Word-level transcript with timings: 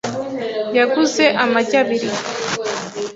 Yaguze 0.77 1.25
amagi 1.43 1.75
abiri. 1.81 2.09